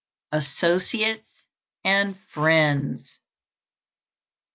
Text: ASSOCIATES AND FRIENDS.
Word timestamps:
ASSOCIATES 0.31 1.23
AND 1.85 2.17
FRIENDS. 2.33 3.19